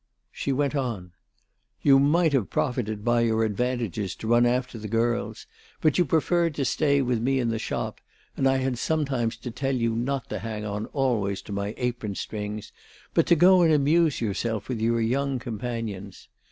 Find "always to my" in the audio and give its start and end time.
10.87-11.75